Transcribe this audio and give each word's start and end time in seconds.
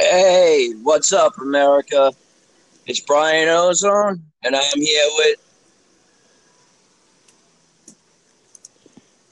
Hey, 0.00 0.72
what's 0.82 1.12
up, 1.12 1.36
America? 1.42 2.10
It's 2.86 3.00
Brian 3.00 3.50
Ozone, 3.50 4.22
and 4.42 4.56
I'm 4.56 4.80
here 4.80 5.08
with 5.18 5.36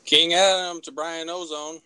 King 0.05 0.35
Adam 0.35 0.83
to 0.83 0.93
Brian 0.93 1.31
Ozone. 1.31 1.81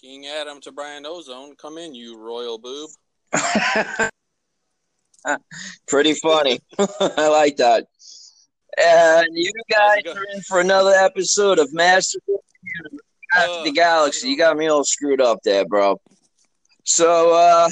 King 0.00 0.26
Adam 0.26 0.60
to 0.62 0.72
Brian 0.72 1.06
Ozone. 1.06 1.54
Come 1.54 1.78
in, 1.78 1.94
you 1.94 2.18
royal 2.18 2.58
boob. 2.58 2.90
Pretty 5.86 6.14
funny. 6.14 6.58
I 6.78 7.28
like 7.28 7.56
that. 7.58 7.86
And 8.82 9.28
you 9.32 9.52
guys 9.70 10.02
are 10.12 10.24
in 10.34 10.40
for 10.40 10.58
another 10.58 10.90
episode 10.90 11.60
of 11.60 11.72
Master 11.72 12.18
of 13.36 13.64
the 13.64 13.70
Galaxy. 13.70 14.28
You 14.28 14.36
got 14.36 14.56
me 14.56 14.66
all 14.66 14.82
screwed 14.82 15.20
up 15.20 15.38
there, 15.44 15.64
bro. 15.64 16.00
So, 16.88 17.34
uh, 17.34 17.68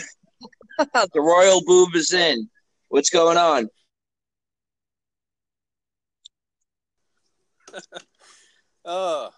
the 1.15 1.23
royal 1.23 1.63
boob 1.65 1.95
is 1.95 2.13
in. 2.13 2.51
What's 2.89 3.09
going 3.09 3.39
on? 3.39 3.71
uh, 8.85 9.31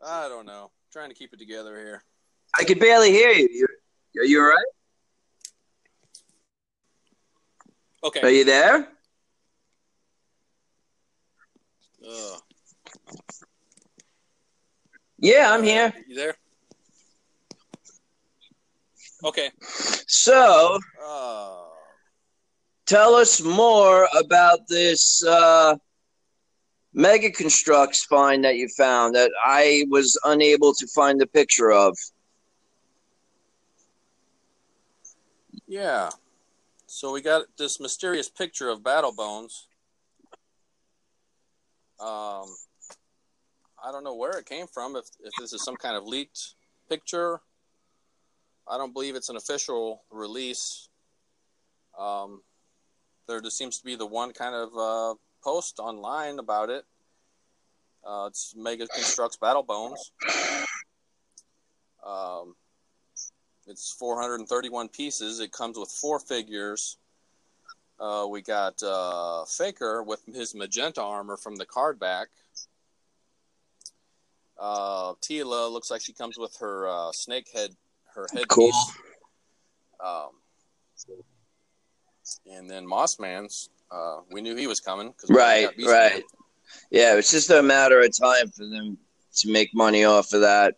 I 0.00 0.28
don't 0.28 0.46
know. 0.46 0.70
trying 0.92 1.08
to 1.08 1.14
keep 1.16 1.32
it 1.32 1.40
together 1.40 1.76
here. 1.76 2.04
I 2.56 2.62
can 2.62 2.78
barely 2.78 3.10
hear 3.10 3.32
you. 3.32 3.48
You 3.50 3.66
are 4.20 4.24
you 4.24 4.40
all 4.40 4.46
right? 4.46 4.66
Okay. 8.04 8.20
Are 8.20 8.30
you 8.30 8.44
there? 8.44 8.88
Uh, 12.08 12.38
yeah, 15.18 15.52
I'm 15.52 15.64
here. 15.64 15.92
You 16.06 16.14
there? 16.14 16.36
Okay. 19.24 19.50
So, 20.06 20.78
uh, 21.04 21.56
tell 22.86 23.14
us 23.14 23.40
more 23.42 24.08
about 24.18 24.60
this 24.68 25.24
uh, 25.24 25.76
mega 26.92 27.30
construct 27.30 27.96
spine 27.96 28.40
that 28.42 28.56
you 28.56 28.68
found 28.76 29.14
that 29.14 29.30
I 29.44 29.84
was 29.88 30.18
unable 30.24 30.74
to 30.74 30.86
find 30.88 31.20
the 31.20 31.26
picture 31.26 31.70
of. 31.70 31.96
Yeah. 35.68 36.10
So 36.86 37.12
we 37.12 37.22
got 37.22 37.46
this 37.56 37.78
mysterious 37.78 38.28
picture 38.28 38.68
of 38.68 38.82
Battle 38.82 39.12
Bones. 39.12 39.68
Um, 42.00 42.48
I 43.82 43.92
don't 43.92 44.02
know 44.02 44.16
where 44.16 44.38
it 44.38 44.46
came 44.46 44.66
from. 44.66 44.96
If 44.96 45.04
if 45.22 45.32
this 45.38 45.52
is 45.52 45.62
some 45.62 45.76
kind 45.76 45.96
of 45.96 46.04
leaked 46.04 46.54
picture, 46.88 47.40
I 48.70 48.78
don't 48.78 48.92
believe 48.92 49.16
it's 49.16 49.28
an 49.28 49.36
official 49.36 50.04
release. 50.10 50.88
Um, 51.98 52.42
there 53.26 53.40
just 53.40 53.58
seems 53.58 53.78
to 53.78 53.84
be 53.84 53.96
the 53.96 54.06
one 54.06 54.32
kind 54.32 54.54
of 54.54 54.68
uh, 54.78 55.14
post 55.42 55.80
online 55.80 56.38
about 56.38 56.70
it. 56.70 56.84
Uh, 58.06 58.26
it's 58.28 58.54
Mega 58.56 58.86
Construx 58.86 59.38
Battle 59.38 59.64
Bones. 59.64 60.12
Um, 62.06 62.54
it's 63.66 63.92
431 63.92 64.88
pieces. 64.88 65.40
It 65.40 65.52
comes 65.52 65.76
with 65.76 65.90
four 65.90 66.18
figures. 66.18 66.96
Uh, 67.98 68.26
we 68.30 68.40
got 68.40 68.82
uh, 68.82 69.44
Faker 69.44 70.02
with 70.02 70.24
his 70.32 70.54
magenta 70.54 71.02
armor 71.02 71.36
from 71.36 71.56
the 71.56 71.66
card 71.66 72.00
back. 72.00 72.28
Uh, 74.58 75.14
Teela 75.14 75.70
looks 75.70 75.90
like 75.90 76.00
she 76.00 76.12
comes 76.12 76.38
with 76.38 76.56
her 76.60 76.88
uh, 76.88 77.12
snake 77.12 77.48
head, 77.52 77.76
her 78.14 78.26
headpiece. 78.32 78.46
Cool. 78.48 78.72
Um, 80.04 80.30
and 82.50 82.70
then 82.70 82.86
Mossman's, 82.86 83.70
uh, 83.90 84.18
we 84.30 84.40
knew 84.40 84.56
he 84.56 84.66
was 84.66 84.80
coming. 84.80 85.12
Cause 85.12 85.30
right, 85.30 85.68
right. 85.84 86.22
Yeah, 86.90 87.16
it's 87.16 87.30
just 87.30 87.50
a 87.50 87.62
matter 87.62 88.00
of 88.00 88.16
time 88.16 88.48
for 88.48 88.66
them 88.66 88.98
to 89.36 89.52
make 89.52 89.74
money 89.74 90.04
off 90.04 90.32
of 90.32 90.42
that. 90.42 90.74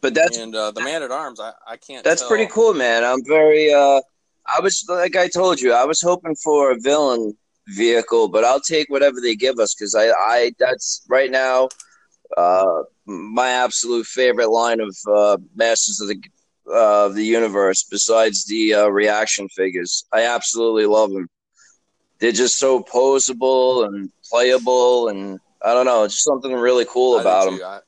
But 0.00 0.14
that's 0.14 0.36
and 0.36 0.54
uh, 0.54 0.72
the 0.72 0.80
man 0.80 1.02
at 1.02 1.12
arms. 1.12 1.38
I, 1.38 1.52
I 1.66 1.76
can't. 1.76 2.04
That's 2.04 2.22
tell. 2.22 2.28
pretty 2.28 2.46
cool, 2.46 2.74
man. 2.74 3.04
I'm 3.04 3.24
very. 3.24 3.72
uh 3.72 4.00
I 4.46 4.60
was 4.60 4.84
like 4.88 5.14
I 5.14 5.28
told 5.28 5.60
you, 5.60 5.72
I 5.72 5.84
was 5.84 6.00
hoping 6.00 6.34
for 6.34 6.72
a 6.72 6.76
villain 6.80 7.36
vehicle, 7.68 8.28
but 8.28 8.44
I'll 8.44 8.60
take 8.60 8.90
whatever 8.90 9.20
they 9.20 9.36
give 9.36 9.60
us 9.60 9.74
because 9.74 9.94
I, 9.94 10.08
I 10.08 10.52
that's 10.58 11.06
right 11.08 11.30
now 11.30 11.68
uh, 12.36 12.82
my 13.06 13.50
absolute 13.50 14.06
favorite 14.06 14.50
line 14.50 14.80
of 14.80 14.96
uh, 15.08 15.36
Masters 15.54 16.00
of 16.00 16.08
the 16.08 16.22
uh, 16.72 17.08
the 17.08 17.24
Universe. 17.24 17.84
Besides 17.90 18.44
the 18.46 18.74
uh, 18.74 18.88
reaction 18.88 19.48
figures, 19.48 20.06
I 20.12 20.26
absolutely 20.26 20.86
love 20.86 21.12
them. 21.12 21.28
They're 22.20 22.32
just 22.32 22.58
so 22.58 22.82
posable 22.84 23.86
and 23.86 24.10
playable, 24.30 25.08
and 25.08 25.40
I 25.60 25.74
don't 25.74 25.86
know, 25.86 26.06
just 26.06 26.24
something 26.24 26.52
really 26.52 26.86
cool 26.88 27.18
I 27.18 27.20
about 27.22 27.44
them. 27.46 27.60
I, 27.64 27.80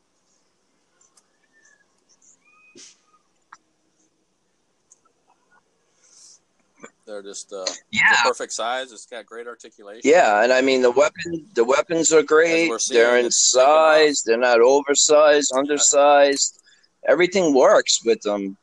They're 7.14 7.22
just 7.22 7.52
uh, 7.52 7.64
yeah, 7.92 8.22
perfect 8.24 8.52
size. 8.52 8.90
It's 8.90 9.06
got 9.06 9.24
great 9.24 9.46
articulation. 9.46 10.00
Yeah, 10.02 10.42
and 10.42 10.52
I 10.52 10.60
mean 10.62 10.82
the 10.82 10.90
weapon, 10.90 11.46
the 11.54 11.64
weapons 11.64 12.12
are 12.12 12.24
great. 12.24 12.72
They're 12.90 13.16
in 13.18 13.30
size. 13.30 14.24
They're 14.26 14.36
not 14.36 14.60
oversized, 14.60 15.52
undersized. 15.54 16.60
Everything 17.06 17.54
works 17.54 18.04
with 18.04 18.20
them. 18.22 18.56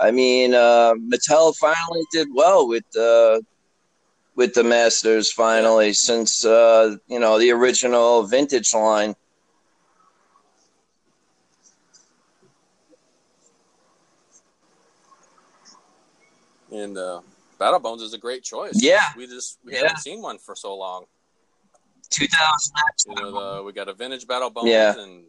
I 0.00 0.10
mean, 0.10 0.54
uh, 0.54 0.94
Mattel 0.94 1.54
finally 1.56 2.02
did 2.10 2.28
well 2.32 2.66
with 2.66 2.84
the 2.94 3.44
with 4.36 4.54
the 4.54 4.64
Masters. 4.64 5.30
Finally, 5.30 5.92
since 5.92 6.46
uh, 6.46 6.96
you 7.08 7.20
know 7.20 7.38
the 7.38 7.50
original 7.50 8.22
vintage 8.22 8.72
line. 8.72 9.14
And 16.72 16.96
uh, 17.58 17.64
Battle 17.64 17.80
Bones 17.80 18.02
is 18.02 18.14
a 18.14 18.18
great 18.18 18.42
choice. 18.42 18.82
Yeah, 18.82 19.02
we 19.16 19.26
just 19.26 19.58
we 19.64 19.72
yeah. 19.72 19.82
haven't 19.82 19.98
seen 19.98 20.22
one 20.22 20.38
for 20.38 20.54
so 20.54 20.76
long. 20.76 21.04
Two 22.10 22.26
thousand. 22.26 22.74
You 23.08 23.14
know, 23.16 23.56
the, 23.56 23.62
we 23.62 23.72
got 23.72 23.88
a 23.88 23.94
vintage 23.94 24.26
Battle 24.26 24.50
Bones, 24.50 24.68
yeah. 24.68 24.98
and 24.98 25.24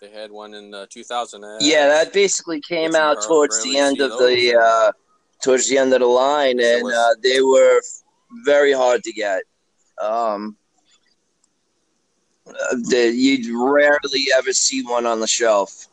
they 0.00 0.10
had 0.10 0.30
one 0.30 0.54
in 0.54 0.74
uh, 0.74 0.86
2000. 0.90 1.44
Yeah, 1.60 1.88
that 1.88 2.12
basically 2.12 2.60
came 2.60 2.94
out 2.94 3.22
towards 3.22 3.62
the 3.62 3.78
end 3.78 4.00
of 4.00 4.10
the 4.12 4.58
uh, 4.60 4.92
towards 5.42 5.68
the 5.68 5.78
end 5.78 5.92
of 5.92 6.00
the 6.00 6.06
line, 6.06 6.60
and 6.60 6.86
uh, 6.86 7.14
they 7.22 7.40
were 7.40 7.80
very 8.44 8.72
hard 8.72 9.02
to 9.04 9.12
get. 9.12 9.42
Um, 10.02 10.56
the, 12.44 13.12
you'd 13.14 13.46
rarely 13.54 14.26
ever 14.36 14.52
see 14.52 14.82
one 14.82 15.06
on 15.06 15.20
the 15.20 15.26
shelf, 15.26 15.88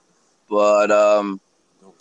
but 0.49 0.91
um, 0.91 1.39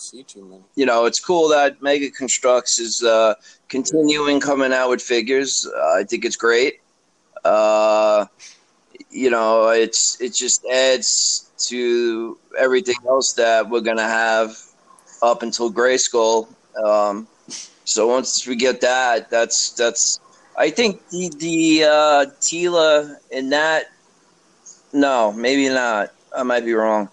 see 0.01 0.23
too 0.23 0.45
many. 0.45 0.63
You 0.75 0.87
know, 0.87 1.05
it's 1.05 1.21
cool 1.21 1.49
that 1.49 1.83
Mega 1.83 2.11
Construx 2.11 2.81
is 2.81 3.03
uh, 3.03 3.35
continuing 3.69 4.41
coming 4.41 4.73
out 4.73 4.91
with 4.91 5.03
figures. 5.03 5.67
Uh, 5.67 5.99
I 5.99 6.05
think 6.05 6.25
it's 6.25 6.37
great. 6.37 6.81
Uh, 7.45 8.27
you 9.11 9.31
know, 9.31 9.69
it's 9.69 10.21
it 10.21 10.35
just 10.35 10.65
adds 10.67 11.51
to 11.69 12.39
everything 12.59 12.97
else 13.07 13.35
that 13.35 13.69
we're 13.69 13.81
gonna 13.81 14.03
have 14.03 14.57
up 15.23 15.43
until 15.43 15.73
Grayskull. 15.73 16.49
Um, 16.83 17.27
so 17.85 18.07
once 18.07 18.47
we 18.47 18.57
get 18.57 18.81
that, 18.81 19.31
that's 19.31 19.73
that's. 19.73 20.21
I 20.57 20.71
think 20.71 21.09
the 21.11 21.31
the 21.39 21.85
uh, 21.85 22.27
Teela 22.41 23.17
in 23.31 23.51
that. 23.51 23.87
No, 24.93 25.33
maybe 25.33 25.69
not. 25.69 26.13
I 26.37 26.43
might 26.43 26.65
be 26.65 26.73
wrong. 26.73 27.09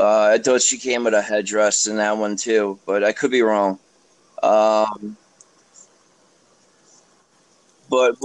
Uh, 0.00 0.30
I 0.32 0.38
thought 0.38 0.62
she 0.62 0.78
came 0.78 1.04
with 1.04 1.12
a 1.12 1.20
headdress 1.20 1.86
in 1.86 1.96
that 1.96 2.16
one 2.16 2.34
too, 2.34 2.78
but 2.86 3.04
I 3.04 3.12
could 3.12 3.30
be 3.30 3.42
wrong. 3.42 3.78
Um, 4.42 5.14
but 7.90 8.16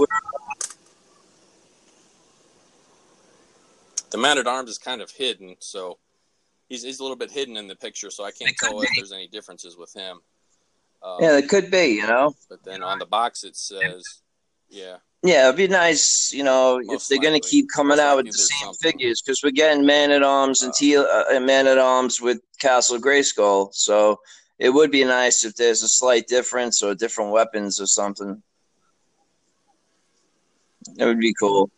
the 4.10 4.16
man 4.16 4.38
at 4.38 4.46
arms 4.46 4.70
is 4.70 4.78
kind 4.78 5.02
of 5.02 5.10
hidden, 5.10 5.56
so 5.58 5.98
he's 6.70 6.82
he's 6.82 6.98
a 6.98 7.02
little 7.02 7.16
bit 7.16 7.30
hidden 7.30 7.58
in 7.58 7.66
the 7.66 7.76
picture, 7.76 8.10
so 8.10 8.24
I 8.24 8.30
can't 8.30 8.56
tell 8.56 8.80
be. 8.80 8.86
if 8.86 8.90
there's 8.96 9.12
any 9.12 9.28
differences 9.28 9.76
with 9.76 9.92
him. 9.92 10.20
Um, 11.02 11.18
yeah, 11.20 11.36
it 11.36 11.46
could 11.46 11.70
be, 11.70 11.88
you 11.88 12.06
know. 12.06 12.34
But 12.48 12.64
then 12.64 12.82
on 12.82 12.98
the 12.98 13.04
box 13.04 13.44
it 13.44 13.54
says, 13.54 14.22
yeah. 14.68 14.96
Yeah, 15.22 15.46
it'd 15.46 15.56
be 15.56 15.66
nice, 15.66 16.30
you 16.32 16.44
know, 16.44 16.80
Most 16.84 17.02
if 17.02 17.08
they're 17.08 17.30
going 17.30 17.40
to 17.40 17.48
keep 17.48 17.66
coming 17.74 17.98
out 17.98 18.16
with 18.16 18.26
the 18.26 18.32
same 18.32 18.66
something. 18.66 18.92
figures 18.92 19.22
because 19.22 19.42
we're 19.42 19.50
getting 19.50 19.84
Man 19.84 20.12
at 20.12 20.22
Arms 20.22 20.62
and 20.62 20.70
uh, 20.70 20.74
T- 20.78 20.96
uh, 20.96 21.40
Man 21.40 21.66
at 21.66 21.78
Arms 21.78 22.20
with 22.20 22.40
Castle 22.60 22.98
Grayskull. 22.98 23.70
So 23.72 24.20
it 24.58 24.70
would 24.70 24.92
be 24.92 25.04
nice 25.04 25.44
if 25.44 25.56
there's 25.56 25.82
a 25.82 25.88
slight 25.88 26.28
difference 26.28 26.82
or 26.82 26.94
different 26.94 27.32
weapons 27.32 27.80
or 27.80 27.86
something. 27.86 28.40
That 30.94 31.06
would 31.06 31.18
be 31.18 31.34
cool. 31.34 31.70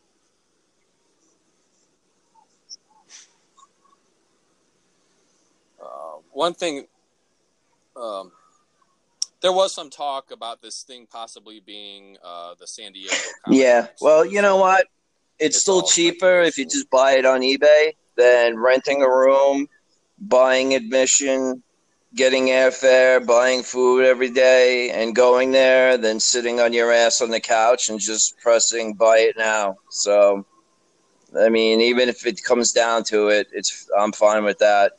one 6.39 6.55
thing, 6.55 6.87
um, 7.97 8.31
there 9.41 9.53
was 9.53 9.73
some 9.75 9.91
talk 9.91 10.31
about 10.31 10.61
this 10.63 10.83
thing 10.83 11.07
possibly 11.11 11.61
being 11.61 12.17
uh, 12.25 12.55
the 12.59 12.67
San 12.67 12.93
Diego. 12.93 13.15
Comic 13.45 13.61
Yeah. 13.61 13.87
Well, 14.01 14.25
you 14.25 14.43
know 14.43 14.57
what? 14.57 14.87
It's, 15.39 15.57
It's 15.57 15.61
still 15.61 15.83
cheaper 15.83 16.41
if 16.41 16.59
you 16.59 16.65
just 16.65 16.91
buy 16.91 17.13
it 17.13 17.25
on 17.25 17.43
eBay 17.43 17.93
than 18.17 18.59
renting 18.59 19.03
a 19.03 19.09
room, 19.09 19.69
buying 20.19 20.75
admission, 20.75 21.63
getting 22.15 22.47
airfare, 22.47 23.25
buying 23.25 23.63
food 23.63 24.05
every 24.05 24.31
day, 24.31 24.91
and 24.91 25.15
going 25.15 25.53
there, 25.53 25.97
then 25.97 26.19
sitting 26.19 26.59
on 26.59 26.73
your 26.73 26.93
ass 26.93 27.21
on 27.21 27.31
the 27.31 27.41
couch 27.41 27.89
and 27.89 28.01
just 28.01 28.37
pressing 28.39 28.95
buy 28.95 29.19
it 29.19 29.37
now. 29.39 29.77
So, 29.91 30.45
I 31.39 31.49
mean, 31.49 31.81
even 31.81 32.09
if 32.09 32.27
it 32.27 32.43
comes 32.43 32.73
down 32.73 33.05
to 33.05 33.29
it, 33.29 33.47
it's 33.53 33.89
I'm 33.97 34.13
fine 34.13 34.43
with 34.43 34.59
that. 34.59 34.98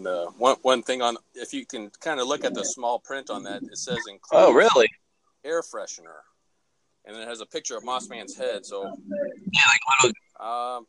And 0.00 0.06
uh, 0.08 0.30
one 0.38 0.56
one 0.62 0.82
thing 0.82 1.02
on 1.02 1.18
if 1.34 1.52
you 1.52 1.66
can 1.66 1.90
kind 2.00 2.20
of 2.20 2.26
look 2.26 2.42
at 2.42 2.54
the 2.54 2.64
small 2.64 2.98
print 2.98 3.28
on 3.28 3.42
that, 3.42 3.62
it 3.70 3.76
says 3.76 3.98
includes 4.08 4.46
Oh, 4.46 4.50
really? 4.50 4.88
air 5.44 5.60
freshener, 5.60 6.20
and 7.04 7.14
it 7.16 7.28
has 7.28 7.42
a 7.42 7.46
picture 7.46 7.76
of 7.76 7.84
Mossman's 7.84 8.34
head. 8.34 8.64
So, 8.64 8.80
Yeah, 9.52 9.60
like 9.68 9.80
a 9.86 10.06
little, 10.06 10.76
um, 10.78 10.86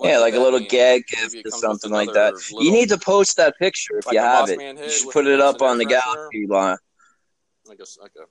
yeah, 0.00 0.18
like 0.18 0.34
a 0.34 0.40
little 0.40 0.60
mean? 0.60 0.68
gag 0.70 1.06
gift 1.06 1.36
or 1.44 1.50
something 1.50 1.90
like 1.90 2.10
that. 2.14 2.32
another 2.32 2.40
You 2.64 2.72
need 2.72 2.88
to 2.88 2.96
post 2.96 3.36
that 3.36 3.54
picture 3.58 3.98
if 3.98 4.06
Like 4.06 4.14
you 4.14 4.20
have 4.20 4.48
it. 4.48 4.58
You 4.58 4.88
should 4.88 5.10
put 5.10 5.26
it 5.26 5.40
up 5.42 5.60
on 5.60 5.76
the 5.76 5.84
gallery 5.84 6.46
line. 6.48 6.78
like 7.66 7.80
a 7.80 8.00
like 8.00 8.12
a 8.18 8.24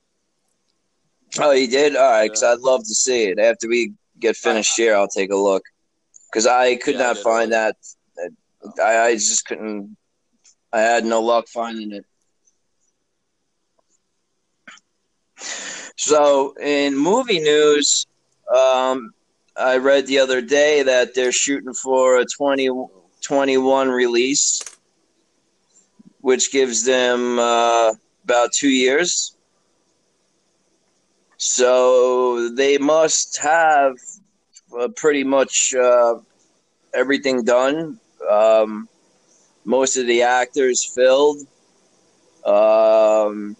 Oh, 1.44 1.52
you 1.52 1.68
did? 1.68 1.96
All 1.96 2.10
right, 2.10 2.26
because 2.26 2.42
Yeah. 2.42 2.54
I'd 2.54 2.60
love 2.60 2.82
to 2.82 2.96
see 2.96 3.26
it. 3.26 3.38
After 3.38 3.68
we 3.68 3.94
get 4.20 4.36
finished 4.36 4.76
here, 4.76 4.96
I'll 4.96 5.08
take 5.08 5.32
a 5.32 5.36
look. 5.36 5.62
Because 6.32 6.48
I 6.48 6.76
could 6.76 6.96
Yeah, 6.96 7.02
not 7.02 7.16
did 7.18 7.24
find 7.24 7.52
that. 7.54 7.76
I, 8.82 8.98
I 9.00 9.14
just 9.14 9.46
couldn't. 9.46 9.96
I 10.74 10.82
had 10.82 11.06
no 11.06 11.22
luck 11.22 11.48
finding 11.48 11.92
it. 11.92 12.06
So, 15.96 16.56
in 16.60 16.98
movie 16.98 17.40
news, 17.40 18.08
um, 18.54 19.14
I 19.56 19.78
read 19.78 20.08
the 20.08 20.18
other 20.20 20.42
day 20.42 20.82
that 20.82 21.14
they're 21.14 21.32
shooting 21.32 21.74
for 21.76 22.18
a 22.18 22.26
2021 22.26 23.90
release, 23.90 24.64
which 26.22 26.52
gives 26.52 26.84
them 26.84 27.38
uh, 27.38 27.94
about 28.24 28.50
two 28.54 28.70
years. 28.70 29.36
So 31.38 32.50
they 32.50 32.80
must 32.80 33.38
have 33.42 33.94
uh, 34.78 34.88
pretty 34.96 35.24
much 35.24 35.76
uh, 35.80 36.16
everything 36.94 37.44
done. 37.44 38.00
Um, 38.28 38.88
most 39.66 39.98
of 39.98 40.08
the 40.08 40.22
actors 40.22 40.84
filled. 40.84 41.40
Um, 42.46 43.56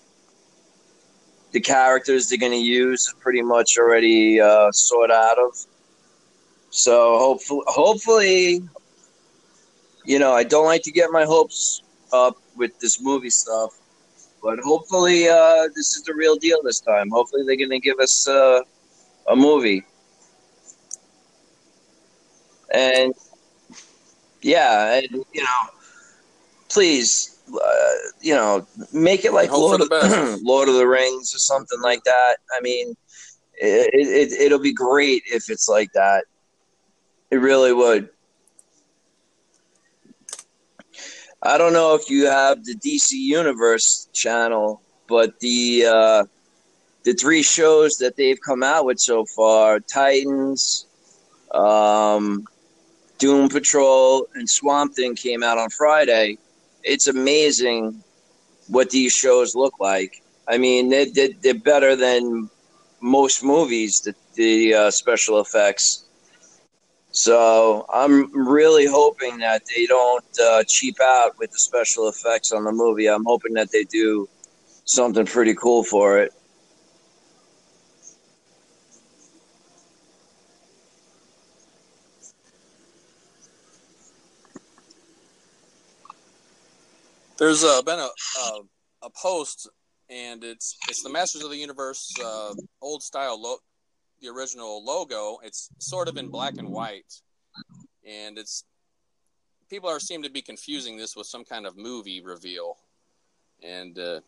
the 1.52 1.62
characters 1.62 2.28
they're 2.28 2.40
going 2.40 2.52
to 2.52 2.58
use 2.58 3.14
pretty 3.20 3.42
much 3.42 3.78
already 3.78 4.42
uh, 4.42 4.72
sort 4.72 5.12
out 5.12 5.38
of. 5.38 5.56
So 6.72 7.18
hopefully, 7.20 7.64
hopefully, 7.68 8.64
you 10.06 10.20
know, 10.20 10.34
I 10.34 10.44
don't 10.44 10.66
like 10.66 10.82
to 10.84 10.92
get 10.92 11.12
my 11.12 11.24
hopes 11.24 11.84
up 12.12 12.38
with 12.58 12.78
this 12.80 13.00
movie 13.02 13.30
stuff, 13.30 13.80
but 14.42 14.60
hopefully, 14.60 15.30
uh, 15.30 15.68
this 15.76 15.96
is 15.96 16.04
the 16.04 16.16
real 16.16 16.36
deal 16.36 16.58
this 16.64 16.80
time. 16.80 17.10
Hopefully, 17.12 17.44
they're 17.46 17.56
going 17.56 17.70
to 17.70 17.80
give 17.80 18.00
us 18.00 18.28
uh, 18.28 18.62
a 19.30 19.36
movie. 19.36 19.84
And 22.74 23.14
yeah, 24.42 24.96
and 24.96 25.24
you 25.32 25.42
know, 25.42 25.70
please, 26.74 27.40
uh, 27.54 27.92
you 28.22 28.34
know, 28.34 28.66
make 28.92 29.26
it 29.26 29.34
like 29.34 29.52
Lord 29.52 29.82
of, 29.82 29.90
the. 29.90 30.40
Lord 30.44 30.68
of 30.68 30.76
the 30.76 30.88
Rings 30.88 31.34
or 31.36 31.40
something 31.40 31.80
like 31.82 32.04
that. 32.04 32.38
I 32.58 32.62
mean, 32.62 32.96
it, 33.54 33.90
it, 33.94 34.42
it'll 34.42 34.60
be 34.60 34.74
great 34.74 35.24
if 35.28 35.50
it's 35.50 35.70
like 35.70 35.92
that. 35.94 36.26
It 37.30 37.38
really 37.38 37.74
would. 37.74 38.10
I 41.42 41.58
don't 41.58 41.74
know 41.74 41.94
if 41.94 42.10
you 42.10 42.26
have 42.28 42.64
the 42.64 42.76
DC 42.76 43.12
Universe 43.12 44.08
channel, 44.14 44.82
but 45.08 45.40
the 45.42 45.86
uh, 45.86 46.24
the 47.04 47.14
three 47.14 47.44
shows 47.44 47.98
that 47.98 48.16
they've 48.16 48.40
come 48.40 48.64
out 48.64 48.86
with 48.86 48.98
so 49.00 49.26
far 49.36 49.80
Titans, 49.82 50.88
um, 51.54 52.46
Doom 53.18 53.50
Patrol, 53.50 54.26
and 54.36 54.50
Swamp 54.50 54.96
Thing 54.96 55.16
came 55.16 55.44
out 55.44 55.58
on 55.58 55.70
Friday. 55.70 56.38
It's 56.84 57.08
amazing 57.08 58.04
what 58.68 58.90
these 58.90 59.14
shows 59.14 59.56
look 59.56 59.74
like. 59.80 60.22
I 60.48 60.58
mean, 60.58 60.90
they, 60.90 61.06
they, 61.06 61.34
they're 61.42 61.54
better 61.54 61.96
than 61.96 62.50
most 63.02 63.44
movies, 63.44 64.02
the, 64.02 64.16
the 64.36 64.74
uh, 64.74 64.92
special 64.92 65.40
effects. 65.40 66.06
So 67.12 67.86
I'm 67.94 68.32
really 68.34 68.88
hoping 68.88 69.38
that 69.40 69.62
they 69.74 69.86
don't 69.86 70.26
uh, 70.44 70.64
cheap 70.68 70.98
out 71.02 71.38
with 71.38 71.52
the 71.52 71.60
special 71.60 72.10
effects 72.10 72.52
on 72.52 72.64
the 72.64 72.72
movie. 72.72 73.08
I'm 73.08 73.26
hoping 73.26 73.54
that 73.54 73.72
they 73.72 73.84
do 73.84 74.28
something 74.86 75.26
pretty 75.26 75.54
cool 75.54 75.84
for 75.84 76.20
it. 76.20 76.34
There's 87.44 87.66
uh, 87.66 87.82
been 87.82 88.00
a, 88.00 88.08
a 88.40 88.62
a 89.02 89.10
post, 89.10 89.70
and 90.10 90.46
it's 90.46 90.78
it's 90.88 91.04
the 91.04 91.10
Masters 91.10 91.44
of 91.44 91.50
the 91.50 91.58
Universe 91.58 92.10
uh, 92.24 92.54
old 92.82 93.04
style 93.04 93.38
lo- 93.38 93.58
the 94.22 94.30
original 94.30 94.82
logo. 94.82 95.40
It's 95.44 95.70
sort 95.78 96.08
of 96.08 96.16
in 96.16 96.30
black 96.30 96.54
and 96.58 96.70
white, 96.70 97.20
and 98.08 98.38
it's 98.38 98.64
people 99.70 99.90
are 99.90 100.00
seem 100.00 100.24
to 100.24 100.30
be 100.30 100.42
confusing 100.42 100.96
this 100.96 101.18
with 101.18 101.28
some 101.28 101.44
kind 101.44 101.66
of 101.66 101.76
movie 101.76 102.22
reveal, 102.22 102.78
and 103.62 104.00
uh, 104.00 104.22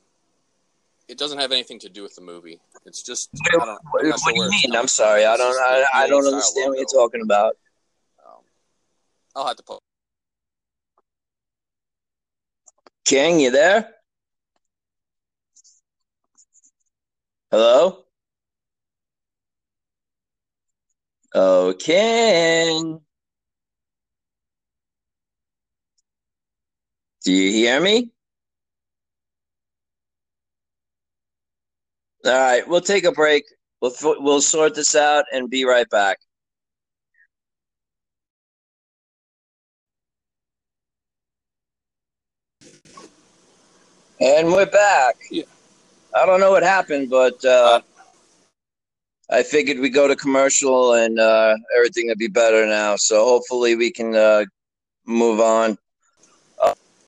it 1.07 1.17
doesn't 1.17 1.39
have 1.39 1.53
anything 1.53 1.79
to 1.79 1.89
do 1.89 2.03
with 2.03 2.15
the 2.15 2.21
movie. 2.21 2.59
It's 2.85 3.01
just 3.01 3.29
I 3.45 3.51
don't, 3.51 3.69
I'm 3.69 3.77
What, 3.93 4.01
do 4.01 4.07
you 4.33 4.49
mean? 4.49 4.75
I'm 4.75 4.89
sorry. 4.89 5.23
I 5.23 5.37
don't. 5.37 5.55
I, 5.57 5.85
I 5.93 6.07
don't 6.09 6.25
understand 6.25 6.71
what 6.71 6.79
you're 6.79 6.85
talking 6.93 7.21
about. 7.21 7.55
Um, 8.27 8.41
I'll 9.37 9.47
have 9.47 9.55
to 9.55 9.63
post. 9.63 9.79
King, 13.05 13.39
you 13.39 13.51
there? 13.51 13.87
Hello? 17.51 18.05
Oh, 21.35 21.75
King. 21.79 23.01
Do 27.23 27.31
you 27.31 27.51
hear 27.51 27.79
me? 27.79 28.11
All 32.25 32.31
right, 32.31 32.67
we'll 32.67 32.81
take 32.81 33.03
a 33.03 33.11
break. 33.11 33.43
We'll 33.81 33.93
we'll 34.01 34.41
sort 34.41 34.73
this 34.73 34.95
out 34.95 35.25
and 35.31 35.49
be 35.49 35.63
right 35.65 35.89
back. 35.89 36.17
And 44.19 44.47
we're 44.47 44.65
back. 44.65 45.15
Yeah. 45.29 45.43
I 46.15 46.25
don't 46.25 46.39
know 46.39 46.51
what 46.51 46.63
happened, 46.63 47.09
but 47.09 47.43
uh, 47.43 47.81
I 49.29 49.43
figured 49.43 49.79
we 49.79 49.89
go 49.89 50.07
to 50.07 50.15
commercial 50.15 50.93
and 50.93 51.19
uh, 51.19 51.55
everything 51.75 52.07
would 52.07 52.17
be 52.17 52.27
better 52.27 52.65
now. 52.65 52.95
So 52.95 53.25
hopefully 53.25 53.75
we 53.75 53.91
can 53.91 54.15
uh, 54.15 54.45
move 55.05 55.39
on. 55.39 55.77